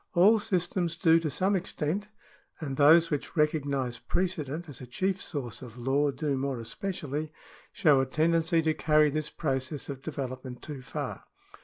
[0.15, 2.07] All systems do to some extent,
[2.59, 7.31] and those which recognise precedent as a chief source of law do more especially,
[7.71, 11.25] show a tendency to carry this process of development too far.